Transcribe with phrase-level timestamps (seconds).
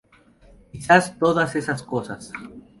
[0.71, 2.33] Quizás todas esas cosas.